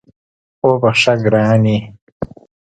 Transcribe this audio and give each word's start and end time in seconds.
وبخښه 0.67 1.13
ګرانې 1.23 1.77